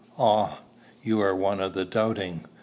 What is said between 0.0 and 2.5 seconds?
"Ah, you are one of the doubting!"